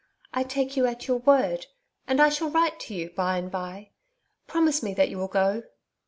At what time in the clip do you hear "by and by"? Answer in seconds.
3.11-3.91